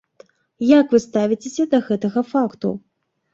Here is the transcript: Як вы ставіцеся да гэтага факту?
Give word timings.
Як 0.79 0.93
вы 0.95 0.99
ставіцеся 1.03 1.67
да 1.75 1.81
гэтага 1.91 2.25
факту? 2.31 2.73